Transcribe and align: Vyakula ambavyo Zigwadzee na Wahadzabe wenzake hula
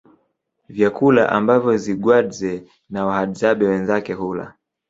Vyakula 0.69 1.29
ambavyo 1.29 1.77
Zigwadzee 1.77 2.63
na 2.89 3.05
Wahadzabe 3.05 3.65
wenzake 3.67 4.13
hula 4.13 4.53